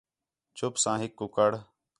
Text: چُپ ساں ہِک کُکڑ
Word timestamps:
چُپ 0.57 0.73
ساں 0.83 0.97
ہِک 1.01 1.11
کُکڑ 1.19 1.49